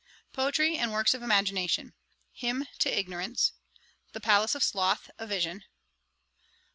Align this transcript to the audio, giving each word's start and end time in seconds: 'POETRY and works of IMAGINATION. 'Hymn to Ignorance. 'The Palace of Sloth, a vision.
'POETRY 0.33 0.77
and 0.79 0.91
works 0.91 1.13
of 1.13 1.21
IMAGINATION. 1.21 1.93
'Hymn 2.31 2.65
to 2.79 2.89
Ignorance. 2.89 3.51
'The 4.13 4.19
Palace 4.21 4.55
of 4.55 4.63
Sloth, 4.63 5.11
a 5.19 5.27
vision. 5.27 5.63